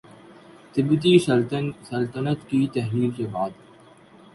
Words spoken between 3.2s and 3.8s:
بعد